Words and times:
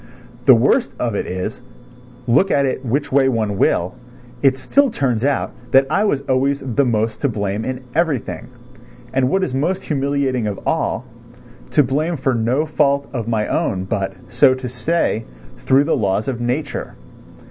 The 0.47 0.55
worst 0.55 0.93
of 0.97 1.13
it 1.13 1.27
is, 1.27 1.61
look 2.25 2.49
at 2.49 2.65
it 2.65 2.83
which 2.83 3.11
way 3.11 3.29
one 3.29 3.59
will, 3.59 3.93
it 4.41 4.57
still 4.57 4.89
turns 4.89 5.23
out 5.23 5.51
that 5.73 5.85
I 5.91 6.05
was 6.05 6.21
always 6.21 6.59
the 6.61 6.85
most 6.85 7.21
to 7.21 7.29
blame 7.29 7.63
in 7.63 7.81
everything. 7.93 8.47
And 9.13 9.29
what 9.29 9.43
is 9.43 9.53
most 9.53 9.83
humiliating 9.83 10.47
of 10.47 10.59
all, 10.65 11.05
to 11.69 11.83
blame 11.83 12.17
for 12.17 12.33
no 12.33 12.65
fault 12.65 13.11
of 13.13 13.27
my 13.27 13.47
own 13.47 13.83
but, 13.83 14.13
so 14.29 14.55
to 14.55 14.67
say, 14.67 15.23
through 15.59 15.83
the 15.83 15.95
laws 15.95 16.27
of 16.27 16.41
nature. 16.41 16.95